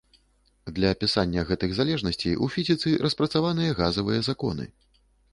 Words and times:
Для 0.77 0.89
апісання 0.95 1.41
гэтых 1.49 1.75
залежнасцей 1.79 2.33
у 2.47 2.49
фізіцы 2.55 2.93
распрацаваныя 3.05 3.75
газавыя 3.81 4.23
законы. 4.29 4.65